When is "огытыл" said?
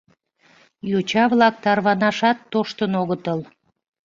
3.01-3.39